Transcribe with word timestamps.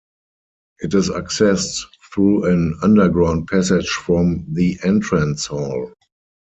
It 0.79 0.95
is 0.95 1.11
accessed 1.11 1.85
through 2.11 2.45
an 2.45 2.75
underground 2.81 3.45
passage 3.45 3.89
from 3.89 4.45
the 4.51 4.79
entrance 4.83 5.45
hall. 5.45 5.93